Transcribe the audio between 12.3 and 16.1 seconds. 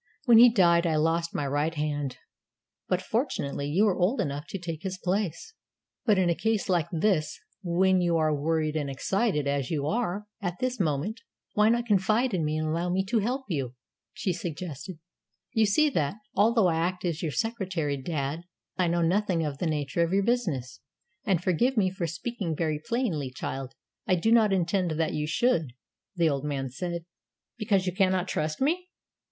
in me and allow me to help you?" she suggested. "You see